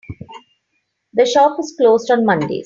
[1.13, 2.59] The shop is closed on mondays.